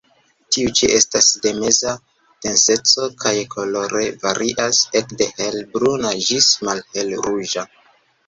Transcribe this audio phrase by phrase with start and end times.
[0.55, 1.91] Tiu ĉi estas de meza
[2.45, 7.69] denseco, kaj kolore varias ekde hel-bruna ĝis malhel-ruĝa.